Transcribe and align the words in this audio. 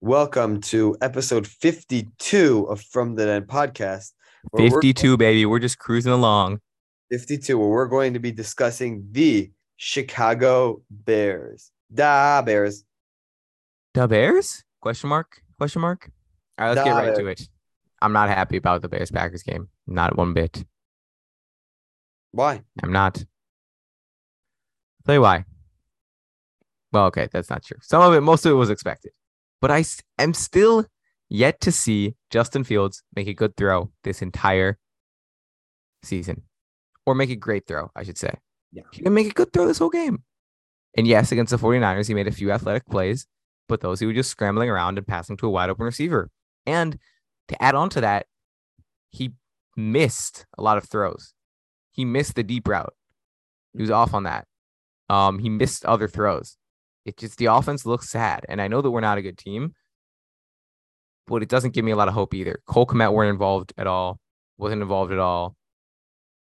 Welcome 0.00 0.60
to 0.62 0.96
episode 1.02 1.46
52 1.46 2.66
of 2.70 2.80
From 2.80 3.16
the 3.16 3.26
Den 3.26 3.42
podcast. 3.44 4.12
where 4.50 4.62
we're- 4.62 4.70
52, 4.70 5.16
baby. 5.18 5.44
We're 5.44 5.58
just 5.58 5.78
cruising 5.78 6.12
along. 6.12 6.60
52, 7.10 7.58
where 7.58 7.68
we're 7.68 7.86
going 7.88 8.14
to 8.14 8.18
be 8.18 8.32
discussing 8.32 9.06
the 9.10 9.50
Chicago 9.76 10.82
Bears. 10.90 11.70
Da 11.92 12.40
Bears. 12.40 12.84
Da 13.92 14.06
Bears? 14.06 14.64
Question 14.80 15.10
mark? 15.10 15.42
Question 15.58 15.82
mark? 15.82 16.10
All 16.58 16.66
right, 16.68 16.74
let's 16.74 16.84
get 16.88 16.94
The 16.94 17.08
right 17.10 17.16
to 17.18 17.26
it. 17.26 17.42
I'm 18.00 18.12
not 18.14 18.30
happy 18.30 18.56
about 18.56 18.80
the 18.80 18.88
Bears 18.88 19.10
Packers 19.10 19.42
game. 19.42 19.68
Not 19.86 20.16
one 20.16 20.32
bit. 20.32 20.64
Why? 22.32 22.62
I'm 22.82 22.92
not. 22.92 23.18
I'll 23.18 23.24
tell 25.04 25.14
you 25.16 25.20
why. 25.20 25.44
Well, 26.92 27.06
okay, 27.06 27.28
that's 27.30 27.50
not 27.50 27.62
true. 27.64 27.76
Some 27.82 28.00
of 28.02 28.14
it, 28.14 28.22
most 28.22 28.46
of 28.46 28.52
it 28.52 28.54
was 28.54 28.70
expected. 28.70 29.12
But 29.60 29.70
I 29.70 29.84
am 30.18 30.34
still 30.34 30.86
yet 31.28 31.60
to 31.62 31.72
see 31.72 32.16
Justin 32.30 32.64
Fields 32.64 33.02
make 33.14 33.28
a 33.28 33.34
good 33.34 33.56
throw 33.56 33.90
this 34.04 34.22
entire 34.22 34.78
season. 36.02 36.42
Or 37.06 37.14
make 37.14 37.30
a 37.30 37.36
great 37.36 37.66
throw, 37.66 37.90
I 37.96 38.02
should 38.02 38.18
say. 38.18 38.34
Yeah. 38.72 38.82
He 38.92 38.98
didn't 38.98 39.14
make 39.14 39.28
a 39.28 39.34
good 39.34 39.52
throw 39.52 39.66
this 39.66 39.78
whole 39.78 39.90
game. 39.90 40.22
And 40.96 41.06
yes, 41.06 41.32
against 41.32 41.50
the 41.50 41.56
49ers, 41.56 42.08
he 42.08 42.14
made 42.14 42.28
a 42.28 42.32
few 42.32 42.50
athletic 42.50 42.86
plays, 42.86 43.26
but 43.68 43.80
those 43.80 44.00
he 44.00 44.06
was 44.06 44.16
just 44.16 44.30
scrambling 44.30 44.70
around 44.70 44.98
and 44.98 45.06
passing 45.06 45.36
to 45.38 45.46
a 45.46 45.50
wide 45.50 45.70
open 45.70 45.84
receiver. 45.84 46.30
And 46.66 46.98
to 47.48 47.62
add 47.62 47.74
on 47.74 47.90
to 47.90 48.00
that, 48.00 48.26
he 49.10 49.32
missed 49.76 50.46
a 50.58 50.62
lot 50.62 50.78
of 50.78 50.84
throws. 50.84 51.32
He 51.90 52.04
missed 52.04 52.34
the 52.34 52.42
deep 52.42 52.68
route. 52.68 52.94
He 53.72 53.80
was 53.80 53.90
off 53.90 54.14
on 54.14 54.24
that. 54.24 54.46
Um, 55.08 55.38
he 55.38 55.48
missed 55.48 55.84
other 55.84 56.08
throws. 56.08 56.56
It 57.04 57.16
just 57.16 57.38
the 57.38 57.46
offense 57.46 57.86
looks 57.86 58.10
sad, 58.10 58.44
and 58.48 58.60
I 58.60 58.68
know 58.68 58.82
that 58.82 58.90
we're 58.90 59.00
not 59.00 59.18
a 59.18 59.22
good 59.22 59.38
team, 59.38 59.74
but 61.26 61.42
it 61.42 61.48
doesn't 61.48 61.74
give 61.74 61.84
me 61.84 61.92
a 61.92 61.96
lot 61.96 62.08
of 62.08 62.14
hope 62.14 62.34
either. 62.34 62.60
Cole 62.66 62.86
Kmet 62.86 63.12
weren't 63.12 63.30
involved 63.30 63.72
at 63.78 63.86
all. 63.86 64.18
Wasn't 64.58 64.82
involved 64.82 65.12
at 65.12 65.18
all. 65.18 65.56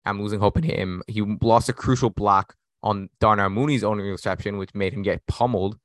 I'm 0.05 0.21
losing 0.21 0.39
hope 0.39 0.57
in 0.57 0.63
him. 0.63 1.03
He 1.07 1.21
lost 1.21 1.69
a 1.69 1.73
crucial 1.73 2.09
block 2.09 2.55
on 2.81 3.09
Darnell 3.19 3.49
Mooney's 3.49 3.83
own 3.83 3.99
reception, 3.99 4.57
which 4.57 4.73
made 4.73 4.93
him 4.93 5.03
get 5.03 5.25
pummeled. 5.27 5.77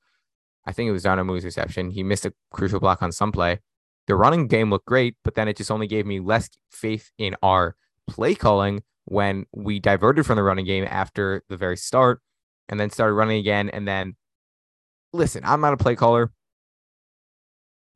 I 0.64 0.72
think 0.72 0.88
it 0.88 0.92
was 0.92 1.02
Darnell 1.02 1.24
Mooney's 1.24 1.44
reception. 1.44 1.90
He 1.90 2.02
missed 2.02 2.24
a 2.24 2.32
crucial 2.52 2.80
block 2.80 3.02
on 3.02 3.12
some 3.12 3.32
play. 3.32 3.58
The 4.06 4.14
running 4.14 4.46
game 4.46 4.70
looked 4.70 4.86
great, 4.86 5.16
but 5.24 5.34
then 5.34 5.48
it 5.48 5.56
just 5.56 5.70
only 5.70 5.86
gave 5.86 6.06
me 6.06 6.20
less 6.20 6.48
faith 6.70 7.10
in 7.18 7.36
our 7.42 7.76
play 8.08 8.34
calling 8.34 8.82
when 9.04 9.46
we 9.52 9.80
diverted 9.80 10.24
from 10.24 10.36
the 10.36 10.42
running 10.42 10.64
game 10.64 10.86
after 10.88 11.42
the 11.48 11.56
very 11.56 11.76
start 11.76 12.20
and 12.68 12.78
then 12.78 12.90
started 12.90 13.14
running 13.14 13.38
again. 13.38 13.68
And 13.68 13.86
then, 13.86 14.16
listen, 15.12 15.42
I'm 15.44 15.60
not 15.60 15.74
a 15.74 15.76
play 15.76 15.96
caller. 15.96 16.30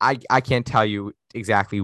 I 0.01 0.19
I 0.29 0.41
can't 0.41 0.67
tell 0.67 0.85
you 0.85 1.13
exactly 1.35 1.83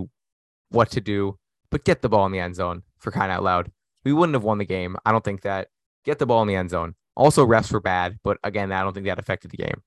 what 0.71 0.91
to 0.93 1.01
do, 1.01 1.39
but 1.71 1.85
get 1.85 2.03
the 2.03 2.09
ball 2.09 2.27
in 2.27 2.33
the 2.33 2.41
end 2.41 2.57
zone 2.57 2.83
for 2.99 3.11
crying 3.11 3.31
out 3.31 3.43
loud. 3.43 3.71
We 4.05 4.13
wouldn't 4.13 4.35
have 4.35 4.45
won 4.45 4.59
the 4.59 4.65
game. 4.65 4.97
I 5.05 5.13
don't 5.13 5.25
think 5.25 5.43
that. 5.43 5.69
Get 6.05 6.19
the 6.19 6.27
ball 6.27 6.43
in 6.43 6.49
the 6.49 6.57
end 6.57 6.71
zone. 6.71 6.97
Also, 7.15 7.47
refs 7.47 7.73
were 7.73 7.81
bad, 7.81 8.19
but 8.25 8.39
again, 8.43 8.73
I 8.73 8.83
don't 8.83 8.93
think 8.93 9.07
that 9.07 9.21
affected 9.21 9.53
the 9.53 9.57
game. 9.57 9.83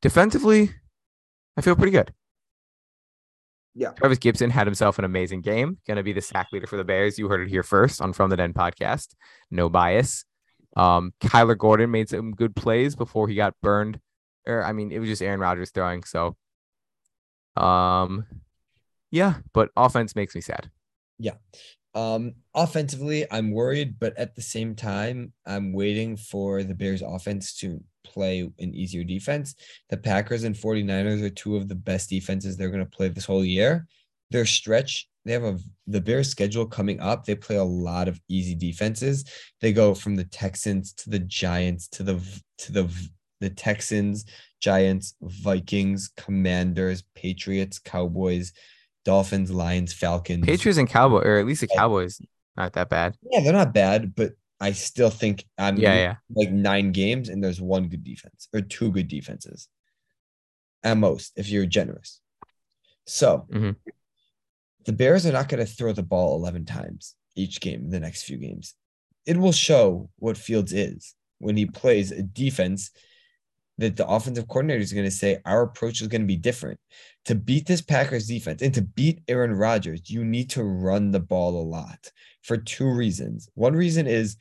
Defensively, 0.00 0.70
I 1.56 1.60
feel 1.60 1.76
pretty 1.76 1.92
good. 1.92 2.12
Yeah. 3.74 3.90
Trevis 3.92 4.18
Gipson 4.18 4.50
had 4.50 4.66
himself 4.66 4.98
an 4.98 5.04
amazing 5.04 5.40
game. 5.40 5.78
Going 5.86 5.96
to 5.96 6.02
be 6.02 6.12
the 6.12 6.20
sack 6.20 6.48
leader 6.52 6.66
for 6.66 6.76
the 6.76 6.84
Bears. 6.84 7.18
You 7.18 7.28
heard 7.28 7.42
it 7.42 7.48
here 7.48 7.62
first 7.62 8.02
on 8.02 8.12
From 8.12 8.28
the 8.28 8.36
Den 8.36 8.52
podcast. 8.52 9.14
No 9.50 9.68
bias. 9.68 10.24
Um, 10.76 11.12
Kyler 11.20 11.56
Gordon 11.56 11.90
made 11.90 12.08
some 12.08 12.32
good 12.32 12.56
plays 12.56 12.96
before 12.96 13.28
he 13.28 13.34
got 13.34 13.54
burned. 13.62 13.98
Or 14.46 14.64
I 14.64 14.72
mean, 14.72 14.92
it 14.92 14.98
was 14.98 15.08
just 15.08 15.22
Aaron 15.22 15.40
Rodgers 15.40 15.70
throwing. 15.70 16.04
So, 16.04 16.36
um, 17.56 18.26
yeah, 19.10 19.34
but 19.52 19.70
offense 19.76 20.16
makes 20.16 20.34
me 20.34 20.40
sad. 20.40 20.70
Yeah. 21.18 21.34
Um, 21.94 22.34
offensively, 22.54 23.26
I'm 23.30 23.50
worried, 23.50 23.98
but 23.98 24.16
at 24.16 24.34
the 24.34 24.42
same 24.42 24.74
time, 24.74 25.32
I'm 25.46 25.72
waiting 25.72 26.16
for 26.16 26.62
the 26.62 26.74
Bears 26.74 27.02
offense 27.02 27.54
to 27.58 27.82
play 28.04 28.50
an 28.58 28.74
easier 28.74 29.04
defense. 29.04 29.54
The 29.90 29.98
Packers 29.98 30.44
and 30.44 30.54
49ers 30.54 31.22
are 31.22 31.30
two 31.30 31.56
of 31.56 31.68
the 31.68 31.74
best 31.74 32.10
defenses 32.10 32.56
they're 32.56 32.70
going 32.70 32.84
to 32.84 32.96
play 32.96 33.08
this 33.08 33.26
whole 33.26 33.44
year. 33.44 33.86
Their 34.30 34.46
stretch, 34.46 35.08
they 35.24 35.32
have 35.32 35.44
a 35.44 35.58
the 35.86 36.00
Bears 36.00 36.28
schedule 36.28 36.66
coming 36.66 36.98
up. 37.00 37.24
They 37.24 37.34
play 37.34 37.56
a 37.56 37.64
lot 37.64 38.08
of 38.08 38.18
easy 38.28 38.54
defenses. 38.54 39.24
They 39.60 39.72
go 39.72 39.94
from 39.94 40.16
the 40.16 40.24
Texans 40.24 40.94
to 40.94 41.10
the 41.10 41.18
Giants 41.18 41.88
to 41.88 42.02
the 42.02 42.42
to 42.58 42.72
the 42.72 43.08
the 43.42 43.50
Texans, 43.50 44.24
Giants, 44.60 45.14
Vikings, 45.20 46.10
Commanders, 46.16 47.02
Patriots, 47.14 47.78
Cowboys, 47.78 48.52
Dolphins, 49.04 49.50
Lions, 49.50 49.92
Falcons. 49.92 50.46
Patriots 50.46 50.78
and 50.78 50.88
Cowboys, 50.88 51.24
or 51.26 51.38
at 51.38 51.46
least 51.46 51.60
the 51.60 51.66
Cowboys, 51.66 52.20
not 52.56 52.72
that 52.74 52.88
bad. 52.88 53.16
Yeah, 53.30 53.40
they're 53.40 53.52
not 53.52 53.74
bad, 53.74 54.14
but 54.14 54.32
I 54.60 54.70
still 54.72 55.10
think 55.10 55.44
I'm 55.58 55.76
Yeah, 55.76 55.94
yeah. 55.94 56.16
like 56.30 56.52
nine 56.52 56.92
games 56.92 57.28
and 57.28 57.42
there's 57.42 57.60
one 57.60 57.88
good 57.88 58.04
defense 58.04 58.48
or 58.54 58.60
two 58.60 58.92
good 58.92 59.08
defenses 59.08 59.68
at 60.84 60.96
most 60.96 61.32
if 61.36 61.48
you're 61.48 61.66
generous. 61.66 62.20
So 63.06 63.48
Mhm. 63.50 63.74
the 64.84 64.92
Bears 64.92 65.26
are 65.26 65.32
not 65.32 65.48
going 65.48 65.66
to 65.66 65.72
throw 65.72 65.92
the 65.92 66.04
ball 66.04 66.36
11 66.36 66.64
times 66.64 67.16
each 67.34 67.60
game, 67.60 67.80
in 67.86 67.90
the 67.90 67.98
next 67.98 68.22
few 68.22 68.36
games. 68.36 68.74
It 69.26 69.36
will 69.36 69.52
show 69.52 70.10
what 70.16 70.36
Fields 70.36 70.72
is 70.72 71.16
when 71.38 71.56
he 71.56 71.66
plays 71.66 72.12
a 72.12 72.22
defense 72.22 72.90
that 73.82 73.96
the 73.96 74.06
offensive 74.06 74.48
coordinator 74.48 74.80
is 74.80 74.92
going 74.92 75.04
to 75.04 75.10
say 75.10 75.38
our 75.44 75.62
approach 75.62 76.00
is 76.00 76.08
going 76.08 76.22
to 76.22 76.26
be 76.26 76.36
different. 76.36 76.80
To 77.26 77.34
beat 77.34 77.66
this 77.66 77.80
Packers 77.80 78.26
defense 78.26 78.62
and 78.62 78.74
to 78.74 78.82
beat 78.82 79.22
Aaron 79.28 79.52
Rodgers, 79.52 80.10
you 80.10 80.24
need 80.24 80.50
to 80.50 80.64
run 80.64 81.10
the 81.10 81.20
ball 81.20 81.60
a 81.60 81.62
lot 81.62 82.10
for 82.42 82.56
two 82.56 82.90
reasons. 82.90 83.48
One 83.54 83.74
reason 83.74 84.06
is 84.06 84.36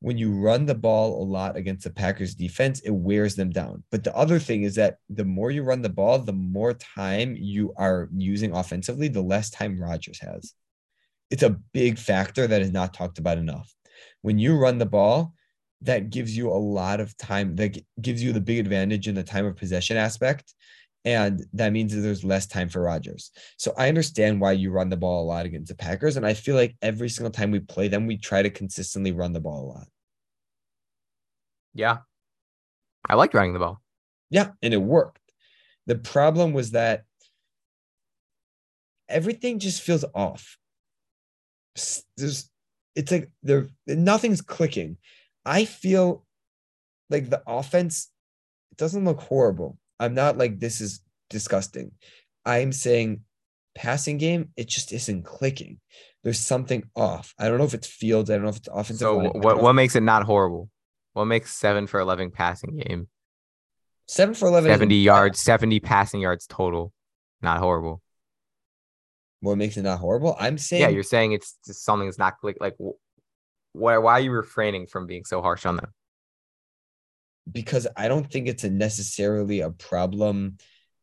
when 0.00 0.18
you 0.18 0.32
run 0.32 0.66
the 0.66 0.74
ball 0.74 1.22
a 1.22 1.24
lot 1.24 1.56
against 1.56 1.84
the 1.84 1.90
Packers 1.90 2.34
defense, 2.34 2.80
it 2.80 2.90
wears 2.90 3.36
them 3.36 3.50
down. 3.50 3.84
But 3.90 4.02
the 4.02 4.16
other 4.16 4.38
thing 4.38 4.64
is 4.64 4.74
that 4.74 4.96
the 5.08 5.24
more 5.24 5.50
you 5.50 5.62
run 5.62 5.82
the 5.82 5.88
ball, 5.88 6.18
the 6.18 6.32
more 6.32 6.72
time 6.72 7.36
you 7.38 7.72
are 7.76 8.08
using 8.16 8.54
offensively, 8.54 9.08
the 9.08 9.22
less 9.22 9.50
time 9.50 9.80
Rodgers 9.80 10.18
has. 10.20 10.54
It's 11.30 11.44
a 11.44 11.56
big 11.72 11.98
factor 11.98 12.46
that 12.46 12.62
is 12.62 12.72
not 12.72 12.94
talked 12.94 13.18
about 13.18 13.38
enough. 13.38 13.72
When 14.22 14.38
you 14.38 14.56
run 14.56 14.78
the 14.78 14.86
ball, 14.86 15.34
that 15.82 16.10
gives 16.10 16.36
you 16.36 16.50
a 16.50 16.54
lot 16.54 17.00
of 17.00 17.16
time, 17.16 17.56
that 17.56 17.78
gives 18.00 18.22
you 18.22 18.32
the 18.32 18.40
big 18.40 18.58
advantage 18.58 19.08
in 19.08 19.14
the 19.14 19.22
time 19.22 19.46
of 19.46 19.56
possession 19.56 19.96
aspect. 19.96 20.54
And 21.04 21.44
that 21.54 21.72
means 21.72 21.92
that 21.94 22.00
there's 22.00 22.22
less 22.22 22.46
time 22.46 22.68
for 22.68 22.82
Rodgers. 22.82 23.32
So 23.56 23.74
I 23.76 23.88
understand 23.88 24.40
why 24.40 24.52
you 24.52 24.70
run 24.70 24.88
the 24.88 24.96
ball 24.96 25.24
a 25.24 25.26
lot 25.26 25.46
against 25.46 25.68
the 25.68 25.74
Packers. 25.74 26.16
And 26.16 26.24
I 26.24 26.34
feel 26.34 26.54
like 26.54 26.76
every 26.80 27.08
single 27.08 27.32
time 27.32 27.50
we 27.50 27.58
play 27.58 27.88
them, 27.88 28.06
we 28.06 28.16
try 28.16 28.42
to 28.42 28.50
consistently 28.50 29.10
run 29.10 29.32
the 29.32 29.40
ball 29.40 29.64
a 29.64 29.70
lot. 29.78 29.88
Yeah. 31.74 31.98
I 33.08 33.16
like 33.16 33.34
running 33.34 33.52
the 33.52 33.58
ball. 33.58 33.80
Yeah, 34.30 34.50
and 34.62 34.72
it 34.72 34.80
worked. 34.80 35.18
The 35.86 35.96
problem 35.96 36.52
was 36.52 36.70
that 36.70 37.02
everything 39.08 39.58
just 39.58 39.82
feels 39.82 40.04
off. 40.14 40.56
There's, 42.16 42.48
it's 42.94 43.10
like 43.10 43.30
there, 43.42 43.68
nothing's 43.88 44.40
clicking. 44.40 44.98
I 45.44 45.64
feel 45.64 46.24
like 47.10 47.30
the 47.30 47.42
offense 47.46 48.08
it 48.70 48.78
doesn't 48.78 49.04
look 49.04 49.20
horrible. 49.20 49.78
I'm 50.00 50.14
not 50.14 50.38
like 50.38 50.58
this 50.58 50.80
is 50.80 51.00
disgusting. 51.30 51.92
I'm 52.44 52.72
saying 52.72 53.22
passing 53.74 54.18
game, 54.18 54.50
it 54.56 54.68
just 54.68 54.92
isn't 54.92 55.24
clicking. 55.24 55.78
There's 56.24 56.40
something 56.40 56.84
off. 56.94 57.34
I 57.38 57.48
don't 57.48 57.58
know 57.58 57.64
if 57.64 57.74
it's 57.74 57.86
Fields. 57.86 58.30
I 58.30 58.34
don't 58.34 58.44
know 58.44 58.50
if 58.50 58.56
it's 58.56 58.68
offensive. 58.68 58.98
So 58.98 59.16
line. 59.16 59.26
I 59.26 59.28
wh- 59.28 59.32
don't 59.32 59.44
what 59.44 59.62
what 59.62 59.72
makes 59.74 59.96
it 59.96 60.02
not 60.02 60.24
horrible? 60.24 60.70
What 61.12 61.26
makes 61.26 61.54
seven 61.54 61.86
for 61.86 62.00
eleven 62.00 62.30
passing 62.30 62.78
game? 62.78 63.08
seven 64.06 64.34
for 64.34 64.48
eleven? 64.48 64.70
Seventy 64.70 64.96
yards, 64.96 65.40
seventy 65.40 65.80
passing 65.80 66.20
yards 66.20 66.46
total. 66.46 66.92
Not 67.40 67.58
horrible. 67.58 68.02
What 69.40 69.56
makes 69.56 69.76
it 69.76 69.82
not 69.82 69.98
horrible? 69.98 70.36
I'm 70.38 70.56
saying 70.58 70.82
Yeah, 70.82 70.88
you're 70.88 71.02
saying 71.02 71.32
it's 71.32 71.58
just 71.66 71.84
something 71.84 72.06
that's 72.06 72.18
not 72.18 72.38
click 72.38 72.56
like 72.60 72.76
why 73.72 73.98
why 73.98 74.12
are 74.12 74.20
you 74.20 74.30
refraining 74.30 74.86
from 74.86 75.06
being 75.06 75.24
so 75.24 75.42
harsh 75.42 75.66
on 75.66 75.76
them? 75.76 75.92
because 77.50 77.86
I 77.96 78.08
don't 78.08 78.30
think 78.30 78.46
it's 78.46 78.64
a 78.64 78.70
necessarily 78.70 79.60
a 79.60 79.70
problem 79.70 80.58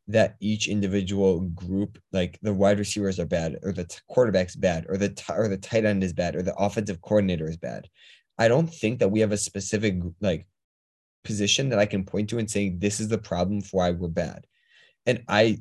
that 0.08 0.36
each 0.40 0.68
individual 0.68 1.42
group, 1.42 2.00
like 2.12 2.40
the 2.42 2.54
wide 2.54 2.80
receivers 2.80 3.20
are 3.20 3.26
bad, 3.26 3.58
or 3.62 3.72
the 3.72 3.84
t- 3.84 4.00
quarterback's 4.08 4.56
bad, 4.56 4.86
or 4.90 4.98
the 4.98 5.10
t- 5.10 5.34
or 5.34 5.48
the 5.48 5.58
tight 5.58 5.86
end 5.86 6.04
is 6.04 6.14
bad, 6.14 6.36
or 6.36 6.42
the 6.42 6.56
offensive 6.56 7.02
coordinator 7.02 7.48
is 7.48 7.58
bad. 7.58 7.88
I 8.38 8.48
don't 8.48 8.74
think 8.74 9.00
that 9.00 9.10
we 9.10 9.20
have 9.20 9.32
a 9.32 9.38
specific 9.38 10.02
like 10.22 10.48
position 11.24 11.70
that 11.70 11.80
I 11.80 11.86
can 11.86 12.06
point 12.06 12.30
to 12.30 12.40
and 12.40 12.50
say 12.50 12.70
this 12.70 13.00
is 13.00 13.10
the 13.10 13.18
problem 13.18 13.62
for 13.62 13.78
why 13.78 13.92
we're 13.92 14.08
bad. 14.08 14.48
And 15.06 15.24
I 15.28 15.60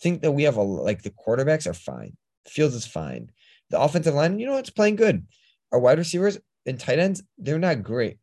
think 0.00 0.22
that 0.22 0.32
we 0.32 0.44
have 0.44 0.56
a 0.56 0.62
like 0.62 1.02
the 1.02 1.10
quarterbacks 1.10 1.66
are 1.66 1.74
fine, 1.74 2.16
Fields 2.48 2.74
is 2.74 2.86
fine, 2.86 3.30
the 3.70 3.80
offensive 3.80 4.14
line, 4.14 4.38
you 4.40 4.46
know, 4.46 4.56
it's 4.56 4.70
playing 4.70 4.96
good. 4.96 5.26
Our 5.74 5.80
wide 5.80 5.98
receivers 5.98 6.38
and 6.66 6.78
tight 6.78 7.00
ends, 7.00 7.20
they're 7.36 7.58
not 7.58 7.82
great. 7.82 8.18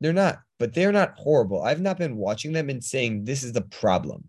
They're 0.00 0.12
not, 0.12 0.40
but 0.58 0.74
they're 0.74 0.90
not 0.90 1.14
horrible. 1.16 1.62
I've 1.62 1.80
not 1.80 1.98
been 1.98 2.16
watching 2.16 2.52
them 2.52 2.68
and 2.68 2.82
saying 2.82 3.26
this 3.26 3.44
is 3.44 3.52
the 3.52 3.60
problem. 3.60 4.28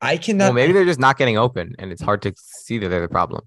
I 0.00 0.16
cannot 0.16 0.44
well, 0.44 0.52
maybe 0.54 0.72
they're 0.72 0.86
just 0.86 0.98
not 0.98 1.18
getting 1.18 1.36
open, 1.36 1.74
and 1.78 1.92
it's 1.92 2.00
hard 2.00 2.22
to 2.22 2.32
see 2.36 2.78
that 2.78 2.88
they're 2.88 3.02
the 3.02 3.08
problem. 3.08 3.42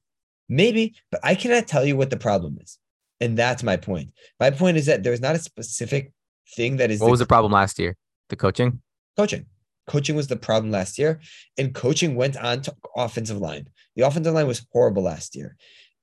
Maybe, 0.48 0.94
but 1.10 1.20
I 1.24 1.34
cannot 1.34 1.68
tell 1.68 1.84
you 1.84 1.98
what 1.98 2.12
the 2.12 2.18
problem 2.18 2.60
is. 2.62 2.78
And 3.20 3.36
that's 3.36 3.64
my 3.64 3.76
point. 3.76 4.12
My 4.40 4.52
point 4.52 4.78
is 4.78 4.86
that 4.86 5.02
there's 5.02 5.20
not 5.20 5.34
a 5.34 5.40
specific 5.40 6.14
thing 6.56 6.78
that 6.78 6.92
is 6.92 7.00
What 7.00 7.10
was 7.10 7.22
the 7.22 7.26
problem 7.26 7.52
last 7.52 7.80
year? 7.80 7.96
The 8.30 8.36
coaching. 8.36 8.84
coaching. 9.18 9.48
Coaching 9.88 10.16
was 10.16 10.28
the 10.28 10.36
problem 10.36 10.72
last 10.72 11.00
year, 11.00 11.22
and 11.58 11.74
coaching 11.74 12.14
went 12.14 12.38
on 12.38 12.62
to 12.62 12.76
offensive 12.96 13.40
line. 13.40 13.68
The 13.96 14.04
offensive 14.04 14.36
line 14.36 14.46
was 14.46 14.64
horrible 14.72 15.02
last 15.02 15.36
year. 15.36 15.58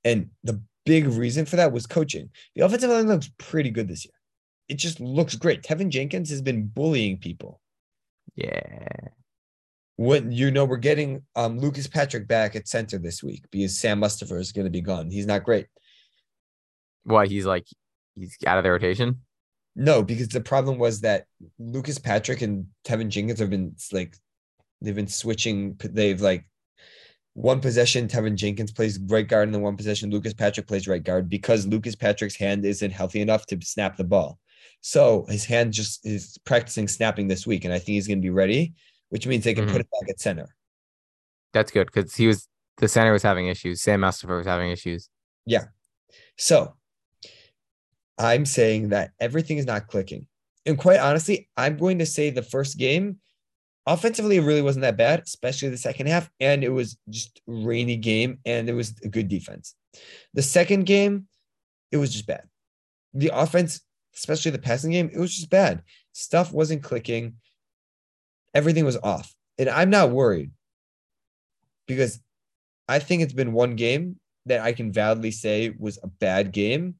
And 0.04 0.30
the 0.42 0.60
big 0.88 1.06
reason 1.06 1.44
for 1.44 1.56
that 1.56 1.70
was 1.70 1.86
coaching. 1.86 2.30
The 2.56 2.64
offensive 2.64 2.88
line 2.88 3.08
looks 3.08 3.30
pretty 3.36 3.68
good 3.68 3.88
this 3.88 4.06
year. 4.06 4.14
It 4.70 4.78
just 4.78 5.00
looks 5.00 5.34
great. 5.34 5.62
Teven 5.62 5.90
Jenkins 5.90 6.30
has 6.30 6.40
been 6.40 6.66
bullying 6.66 7.18
people. 7.18 7.60
Yeah. 8.36 8.86
When 9.96 10.32
you 10.32 10.50
know 10.50 10.64
we're 10.64 10.78
getting 10.78 11.22
um, 11.36 11.58
Lucas 11.58 11.86
Patrick 11.86 12.26
back 12.26 12.56
at 12.56 12.68
center 12.68 12.96
this 12.96 13.22
week 13.22 13.44
because 13.50 13.78
Sam 13.78 14.00
Mustipher 14.00 14.40
is 14.40 14.52
going 14.52 14.64
to 14.64 14.70
be 14.70 14.80
gone. 14.80 15.10
He's 15.10 15.26
not 15.26 15.44
great. 15.44 15.66
Why 17.04 17.26
he's 17.26 17.44
like 17.44 17.66
he's 18.14 18.36
out 18.46 18.56
of 18.56 18.64
the 18.64 18.70
rotation? 18.70 19.20
No, 19.76 20.02
because 20.02 20.28
the 20.28 20.40
problem 20.40 20.78
was 20.78 21.02
that 21.02 21.26
Lucas 21.58 21.98
Patrick 21.98 22.40
and 22.40 22.66
Teven 22.86 23.10
Jenkins 23.10 23.40
have 23.40 23.50
been 23.50 23.76
like 23.92 24.16
they've 24.80 24.94
been 24.94 25.06
switching. 25.06 25.76
They've 25.82 26.20
like 26.20 26.46
one 27.38 27.60
possession, 27.60 28.08
Teven 28.08 28.34
Jenkins 28.34 28.72
plays 28.72 28.98
right 29.06 29.26
guard, 29.26 29.46
and 29.46 29.54
then 29.54 29.62
one 29.62 29.76
possession, 29.76 30.10
Lucas 30.10 30.34
Patrick 30.34 30.66
plays 30.66 30.88
right 30.88 31.02
guard 31.02 31.28
because 31.28 31.68
Lucas 31.68 31.94
Patrick's 31.94 32.34
hand 32.34 32.64
isn't 32.64 32.90
healthy 32.90 33.20
enough 33.20 33.46
to 33.46 33.58
snap 33.62 33.96
the 33.96 34.02
ball. 34.02 34.40
So 34.80 35.24
his 35.28 35.44
hand 35.44 35.72
just 35.72 36.04
is 36.04 36.36
practicing 36.44 36.88
snapping 36.88 37.28
this 37.28 37.46
week, 37.46 37.64
and 37.64 37.72
I 37.72 37.78
think 37.78 37.94
he's 37.94 38.08
going 38.08 38.18
to 38.18 38.22
be 38.22 38.30
ready, 38.30 38.74
which 39.10 39.24
means 39.28 39.44
they 39.44 39.54
can 39.54 39.66
Mhm. 39.66 39.72
put 39.72 39.80
it 39.82 39.88
back 39.88 40.10
at 40.10 40.20
center. 40.20 40.56
That's 41.52 41.70
good 41.70 41.86
because 41.86 42.16
he 42.16 42.26
was 42.26 42.48
the 42.78 42.88
center 42.88 43.12
was 43.12 43.22
having 43.22 43.46
issues. 43.46 43.82
Sam 43.82 44.00
Mustipher 44.00 44.38
was 44.38 44.46
having 44.46 44.70
issues. 44.70 45.08
Yeah. 45.46 45.66
So 46.36 46.74
I'm 48.18 48.46
saying 48.46 48.88
that 48.88 49.12
everything 49.20 49.58
is 49.58 49.66
not 49.66 49.86
clicking. 49.86 50.26
And 50.66 50.76
quite 50.76 50.98
honestly, 50.98 51.48
I'm 51.56 51.76
going 51.76 51.98
to 52.00 52.06
say 52.06 52.30
the 52.30 52.42
first 52.42 52.78
game, 52.78 53.18
offensively, 53.88 54.36
it 54.36 54.42
really 54.42 54.62
wasn't 54.62 54.82
that 54.82 54.96
bad, 54.96 55.22
especially 55.24 55.70
the 55.70 55.78
second 55.78 56.06
half. 56.08 56.30
And 56.40 56.62
it 56.62 56.68
was 56.68 56.98
just 57.08 57.40
rainy 57.46 57.96
game 57.96 58.38
and 58.44 58.68
it 58.68 58.74
was 58.74 58.94
a 59.02 59.08
good 59.08 59.28
defense. 59.28 59.74
The 60.34 60.42
second 60.42 60.84
game, 60.84 61.26
it 61.90 61.96
was 61.96 62.12
just 62.12 62.26
bad. 62.26 62.44
The 63.14 63.30
offense, 63.32 63.80
especially 64.14 64.50
the 64.50 64.58
passing 64.58 64.92
game, 64.92 65.10
it 65.12 65.18
was 65.18 65.34
just 65.34 65.50
bad. 65.50 65.82
Stuff 66.12 66.52
wasn't 66.52 66.82
clicking. 66.82 67.36
Everything 68.54 68.84
was 68.84 68.98
off. 68.98 69.34
And 69.58 69.70
I'm 69.70 69.90
not 69.90 70.10
worried 70.10 70.50
because 71.86 72.20
I 72.88 72.98
think 72.98 73.22
it's 73.22 73.32
been 73.32 73.52
one 73.52 73.74
game 73.74 74.20
that 74.46 74.60
I 74.60 74.72
can 74.72 74.92
validly 74.92 75.30
say 75.30 75.74
was 75.78 75.98
a 76.02 76.08
bad 76.08 76.52
game. 76.52 76.96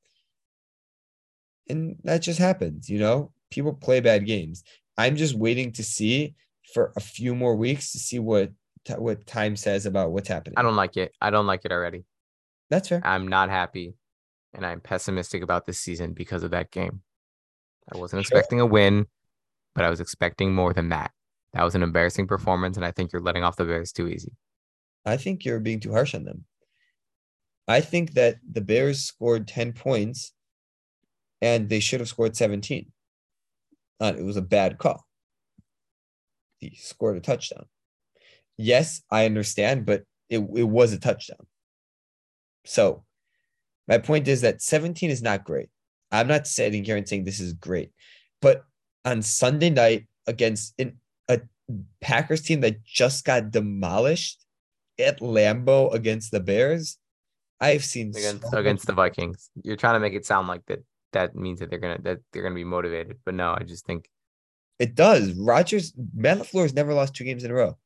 And 1.69 1.96
that 2.05 2.23
just 2.23 2.38
happens, 2.38 2.88
you 2.88 2.99
know? 2.99 3.32
People 3.50 3.75
play 3.75 4.00
bad 4.00 4.26
games. 4.26 4.64
I'm 4.96 5.17
just 5.17 5.35
waiting 5.35 5.73
to 5.73 5.85
see 5.85 6.35
for 6.75 6.93
a 6.97 7.00
few 7.00 7.35
more 7.35 7.56
weeks 7.56 7.93
to 7.93 7.99
see 7.99 8.19
what 8.19 8.50
what 8.97 9.26
time 9.26 9.55
says 9.55 9.85
about 9.85 10.12
what's 10.12 10.29
happening. 10.29 10.55
I 10.56 10.62
don't 10.62 10.76
like 10.76 10.97
it. 10.97 11.12
I 11.20 11.29
don't 11.31 11.47
like 11.47 11.65
it 11.65 11.73
already. 11.73 12.05
That's 12.70 12.88
fair. 12.88 13.03
I'm 13.05 13.29
not 13.29 13.50
happy, 13.50 13.94
and 14.55 14.65
I'm 14.65 14.81
pessimistic 14.81 15.43
about 15.43 15.67
this 15.67 15.79
season 15.79 16.15
because 16.15 16.43
of 16.43 16.53
that 16.53 16.70
game. 16.70 17.03
I 17.93 17.99
wasn't 17.99 18.25
Sure. 18.25 18.38
expecting 18.38 18.61
a 18.61 18.67
win, 18.67 19.06
but 19.75 19.85
I 19.85 19.91
was 19.91 20.00
expecting 20.00 20.55
more 20.55 20.73
than 20.73 20.88
that. 20.91 21.11
That 21.53 21.65
was 21.65 21.75
an 21.75 21.82
embarrassing 21.82 22.26
performance, 22.29 22.76
and 22.76 22.85
I 22.85 22.91
think 22.93 23.12
you're 23.12 23.23
letting 23.23 23.43
off 23.44 23.56
the 23.56 23.64
Bears 23.64 23.93
too 23.93 24.09
easy. 24.09 24.32
I 25.05 25.17
think 25.17 25.44
you're 25.44 25.61
being 25.61 25.81
too 25.81 25.93
harsh 25.93 26.14
on 26.14 26.25
them. 26.25 26.44
I 27.67 27.81
think 27.82 28.12
that 28.14 28.37
the 28.50 28.61
Bears 28.62 29.05
scored 29.05 29.47
10 29.49 29.73
points 29.75 30.32
and 31.43 31.69
they 31.69 31.81
should 31.81 32.00
have 32.00 32.09
scored 32.09 32.37
17. 32.37 32.91
Uh, 34.00 34.12
it 34.19 34.23
was 34.23 34.37
a 34.37 34.43
bad 34.43 34.79
call. 34.79 35.05
He 36.58 36.76
scored 36.76 37.16
a 37.16 37.20
touchdown. 37.20 37.66
Yes, 38.56 39.02
I 39.10 39.25
understand, 39.25 39.87
but 39.87 40.02
it, 40.28 40.38
it 40.38 40.64
was 40.64 40.93
a 40.93 40.99
touchdown. 40.99 41.46
So 42.64 43.05
my 43.87 43.99
point 43.99 44.28
is 44.28 44.43
that 44.43 44.60
17 44.60 45.10
is 45.10 45.22
not 45.22 45.44
great. 45.44 45.70
I'm 46.10 46.28
not 46.28 46.46
sitting 46.46 46.84
here 46.84 46.96
and 46.96 47.08
saying 47.08 47.25
this 47.25 47.40
is 47.40 47.52
great, 47.52 47.93
but 48.40 48.64
on 49.05 49.22
Sunday 49.22 49.70
night 49.70 50.06
against 50.26 50.75
an, 50.78 50.99
a 51.28 51.40
Packers 52.00 52.43
team 52.43 52.61
that 52.62 52.82
just 52.84 53.25
got 53.25 53.50
demolished 53.50 54.44
at 54.99 55.20
Lambeau 55.20 55.93
against 55.93 56.31
the 56.31 56.40
Bears, 56.40 56.99
I've 57.61 57.84
seen 57.84 58.11
Against 58.11 58.50
so 58.50 58.58
against 58.58 58.87
the 58.87 58.93
Vikings, 58.93 59.50
you're 59.62 59.76
trying 59.76 59.94
to 59.94 60.00
make 60.00 60.14
it 60.14 60.26
sound 60.26 60.49
like 60.49 60.64
that. 60.66 60.81
That 61.12 61.34
means 61.34 61.61
that 61.61 61.70
they're 61.70 61.78
gonna 61.78 61.99
that 62.02 62.19
they're 62.32 62.43
gonna 62.43 62.54
be 62.54 62.64
motivated, 62.64 63.19
but 63.25 63.34
no, 63.34 63.56
I 63.58 63.64
just 63.64 63.87
think 63.87 64.08
It 64.78 64.94
does. 64.94 65.32
Rodgers, 65.32 65.92
Matt 66.14 66.38
LaFleur 66.38 66.62
has 66.62 66.75
never 66.75 66.94
lost 66.94 67.14
two 67.14 67.25
games 67.25 67.44
in 67.44 67.50
a 67.50 67.54
row. 67.54 67.76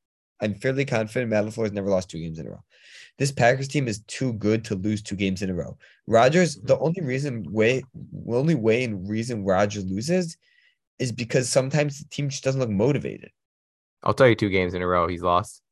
I'm 0.41 0.55
fairly 0.55 0.85
confident 0.85 1.31
Matt 1.31 1.45
LaFleur 1.45 1.63
has 1.65 1.73
never 1.73 1.89
lost 1.89 2.11
two 2.11 2.19
games 2.19 2.39
in 2.39 2.47
a 2.47 2.51
row. 2.51 2.63
This 3.19 3.31
Packers 3.33 3.69
team 3.69 3.89
is 3.89 4.01
too 4.09 4.33
good 4.35 4.65
to 4.67 4.75
lose 4.75 5.03
two 5.03 5.15
games 5.17 5.43
in 5.43 5.51
a 5.51 5.55
row. 5.55 5.77
Rodgers, 6.07 6.57
the 6.57 6.79
only 6.79 7.01
reason 7.03 7.45
way, 7.51 7.83
only 8.29 8.55
way 8.55 8.85
and 8.85 9.09
reason 9.09 9.45
Rodgers 9.45 9.85
loses 9.85 10.37
is 10.99 11.13
because 11.13 11.49
sometimes 11.49 11.99
the 12.01 12.09
team 12.09 12.29
just 12.29 12.43
doesn't 12.45 12.61
look 12.61 12.71
motivated. 12.71 13.31
I'll 14.03 14.15
tell 14.15 14.29
you 14.29 14.35
two 14.35 14.49
games 14.49 14.75
in 14.75 14.83
a 14.83 14.87
row 14.87 15.07
he's 15.07 15.23
lost 15.23 15.63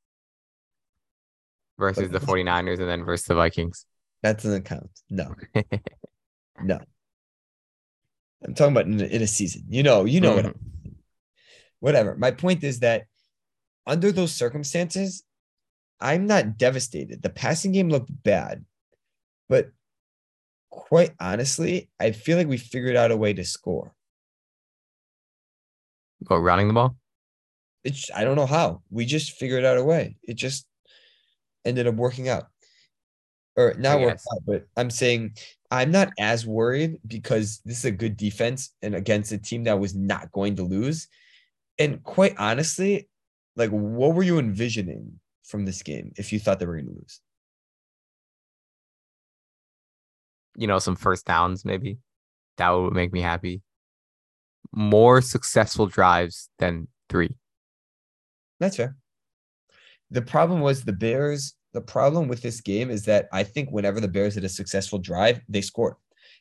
versus 1.78 2.10
the 2.10 2.20
49ers 2.20 2.78
and 2.78 2.88
then 2.88 3.04
versus 3.04 3.26
the 3.26 3.34
Vikings. 3.34 3.86
That 4.22 4.36
doesn't 4.36 4.64
count. 4.64 4.90
No, 5.08 5.34
no. 6.62 6.78
I'm 8.44 8.54
talking 8.54 8.72
about 8.72 8.86
in 8.86 9.00
a, 9.00 9.04
in 9.04 9.22
a 9.22 9.26
season. 9.26 9.64
You 9.68 9.82
know, 9.82 10.04
you 10.04 10.20
know 10.20 10.34
what 10.36 10.44
Mhm. 10.46 10.54
Whatever. 11.80 12.16
My 12.16 12.30
point 12.30 12.62
is 12.62 12.80
that 12.80 13.04
under 13.86 14.12
those 14.12 14.32
circumstances, 14.32 15.24
I'm 16.00 16.26
not 16.26 16.56
devastated. 16.56 17.22
The 17.22 17.30
passing 17.30 17.72
game 17.72 17.88
looked 17.88 18.10
bad, 18.22 18.64
but 19.48 19.70
quite 20.70 21.12
honestly, 21.20 21.90
I 21.98 22.12
feel 22.12 22.38
like 22.38 22.46
we 22.46 22.56
figured 22.56 22.96
out 22.96 23.10
a 23.10 23.16
way 23.16 23.32
to 23.34 23.44
score. 23.44 23.94
Go 26.24 26.36
running 26.36 26.68
the 26.68 26.74
ball. 26.74 26.96
It's 27.84 28.10
I 28.14 28.24
don't 28.24 28.36
know 28.36 28.46
how. 28.46 28.82
We 28.90 29.06
just 29.06 29.32
figured 29.32 29.64
out 29.64 29.78
a 29.78 29.84
way. 29.84 30.16
It 30.22 30.34
just 30.34 30.66
ended 31.64 31.86
up 31.86 31.94
working 31.94 32.28
out. 32.28 32.44
Or 33.56 33.74
not 33.78 33.98
guess. 33.98 34.24
out, 34.32 34.42
but 34.46 34.66
I'm 34.76 34.90
saying 34.90 35.34
I'm 35.70 35.90
not 35.90 36.10
as 36.18 36.46
worried 36.46 36.98
because 37.06 37.60
this 37.64 37.78
is 37.78 37.84
a 37.84 37.90
good 37.90 38.16
defense 38.16 38.74
and 38.82 38.94
against 38.94 39.32
a 39.32 39.38
team 39.38 39.64
that 39.64 39.80
was 39.80 39.94
not 39.94 40.30
going 40.32 40.56
to 40.56 40.62
lose. 40.62 41.08
And 41.80 42.02
quite 42.02 42.34
honestly, 42.38 43.08
like 43.56 43.70
what 43.70 44.14
were 44.14 44.22
you 44.22 44.38
envisioning 44.38 45.18
from 45.42 45.64
this 45.64 45.82
game 45.82 46.12
if 46.16 46.30
you 46.30 46.38
thought 46.38 46.60
they 46.60 46.66
were 46.66 46.76
going 46.76 46.88
to 46.88 46.92
lose? 46.92 47.20
You 50.56 50.66
know, 50.66 50.78
some 50.78 50.94
first 50.94 51.24
downs 51.24 51.64
maybe. 51.64 51.96
That 52.58 52.68
would 52.68 52.92
make 52.92 53.14
me 53.14 53.22
happy. 53.22 53.62
More 54.72 55.22
successful 55.22 55.86
drives 55.86 56.50
than 56.58 56.86
three. 57.08 57.34
That's 58.60 58.76
fair. 58.76 58.96
The 60.10 60.20
problem 60.22 60.60
was 60.60 60.84
the 60.84 60.92
Bears. 60.92 61.54
The 61.72 61.80
problem 61.80 62.28
with 62.28 62.42
this 62.42 62.60
game 62.60 62.90
is 62.90 63.06
that 63.06 63.26
I 63.32 63.42
think 63.42 63.70
whenever 63.70 64.00
the 64.00 64.08
Bears 64.08 64.34
had 64.34 64.44
a 64.44 64.50
successful 64.50 64.98
drive, 64.98 65.40
they 65.48 65.62
scored, 65.62 65.94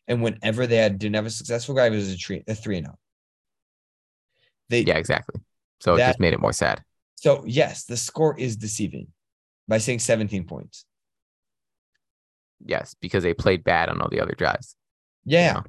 and 0.09 0.21
whenever 0.21 0.67
they 0.67 0.77
had 0.77 0.99
didn't 0.99 1.15
have 1.15 1.27
a 1.27 1.29
successful 1.29 1.75
drive, 1.75 1.93
it 1.93 1.97
was 1.97 2.13
a 2.13 2.17
three 2.17 2.43
a 2.45 2.55
three 2.55 2.77
and 2.77 2.87
out. 2.87 2.97
They 4.69 4.81
Yeah, 4.81 4.97
exactly. 4.97 5.41
So 5.79 5.95
it 5.95 6.03
just 6.05 6.19
made 6.19 6.33
it 6.33 6.39
more 6.39 6.53
sad. 6.53 6.83
so 7.15 7.43
yes, 7.45 7.85
the 7.85 7.97
score 7.97 8.37
is 8.39 8.55
deceiving 8.55 9.07
by 9.67 9.77
saying 9.77 9.99
17 9.99 10.45
points. 10.45 10.85
Yes, 12.65 12.95
because 12.99 13.23
they 13.23 13.33
played 13.33 13.63
bad 13.63 13.89
on 13.89 14.01
all 14.01 14.09
the 14.09 14.19
other 14.19 14.33
drives. 14.37 14.75
you 15.25 15.33
Yeah, 15.37 15.53
know? 15.53 15.63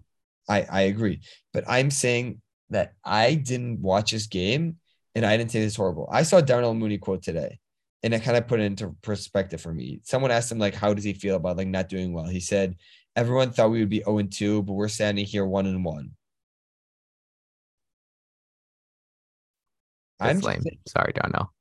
I 0.48 0.62
I 0.70 0.80
agree, 0.82 1.20
but 1.52 1.64
I'm 1.68 1.90
saying 1.90 2.40
that 2.70 2.94
I 3.04 3.34
didn't 3.34 3.80
watch 3.80 4.12
this 4.12 4.26
game 4.26 4.78
and 5.14 5.26
I 5.26 5.36
didn't 5.36 5.50
say 5.50 5.60
this 5.60 5.76
horrible. 5.76 6.08
I 6.10 6.22
saw 6.22 6.40
Darnell 6.40 6.74
Mooney 6.74 6.98
quote 6.98 7.22
today, 7.22 7.58
and 8.02 8.14
it 8.14 8.22
kind 8.22 8.36
of 8.36 8.46
put 8.48 8.60
it 8.60 8.64
into 8.64 8.96
perspective 9.02 9.60
for 9.60 9.72
me. 9.74 10.00
Someone 10.04 10.30
asked 10.30 10.50
him 10.52 10.58
like, 10.58 10.74
"How 10.74 10.94
does 10.94 11.04
he 11.04 11.12
feel 11.14 11.36
about 11.36 11.56
like 11.56 11.68
not 11.68 11.88
doing 11.88 12.12
well?" 12.12 12.26
He 12.26 12.40
said, 12.40 12.76
"Everyone 13.16 13.50
thought 13.52 13.70
we 13.70 13.80
would 13.80 13.88
be 13.90 14.02
0 14.04 14.18
and 14.18 14.32
2, 14.32 14.62
but 14.62 14.74
we're 14.74 14.88
standing 14.88 15.26
here 15.26 15.46
one 15.46 15.66
and 15.66 15.84
one." 15.84 16.12
That's 20.28 20.42
lame. 20.44 20.62
saying- 20.62 20.78
Sorry, 20.86 21.12
Darnell. 21.12 21.52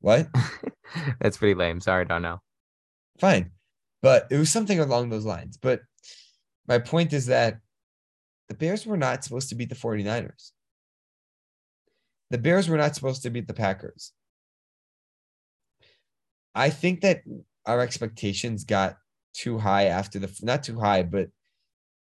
what? 0.00 0.28
That's 1.20 1.36
pretty 1.36 1.54
lame. 1.54 1.80
Sorry, 1.80 2.04
don't 2.04 2.22
know. 2.22 2.40
Fine, 3.18 3.52
but 4.02 4.26
it 4.30 4.36
was 4.38 4.50
something 4.50 4.78
along 4.80 5.10
those 5.10 5.24
lines. 5.24 5.56
But 5.56 5.80
my 6.66 6.78
point 6.78 7.12
is 7.12 7.26
that 7.26 7.58
the 8.48 8.54
Bears 8.54 8.86
were 8.86 8.96
not 8.96 9.22
supposed 9.24 9.48
to 9.50 9.54
beat 9.54 9.68
the 9.68 9.74
49ers. 9.74 10.50
The 12.30 12.38
Bears 12.38 12.68
were 12.68 12.76
not 12.78 12.94
supposed 12.94 13.22
to 13.22 13.30
beat 13.30 13.46
the 13.46 13.54
Packers. 13.54 14.12
I 16.54 16.70
think 16.70 17.00
that 17.02 17.22
our 17.66 17.80
expectations 17.80 18.64
got 18.64 18.96
too 19.34 19.58
high 19.58 19.84
after 19.84 20.18
the 20.18 20.32
not 20.42 20.64
too 20.64 20.80
high, 20.80 21.02
but 21.02 21.28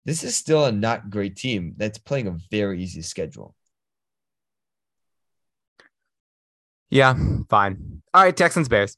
this 0.04 0.22
is 0.22 0.36
still 0.36 0.64
a 0.66 0.72
not 0.72 1.08
great 1.10 1.36
team 1.36 1.74
that's 1.76 1.98
playing 1.98 2.26
a 2.26 2.36
very 2.50 2.82
easy 2.82 3.02
schedule. 3.02 3.54
Yeah, 6.90 7.14
fine. 7.48 8.02
All 8.12 8.22
right, 8.22 8.36
Texans 8.36 8.68
Bears. 8.68 8.96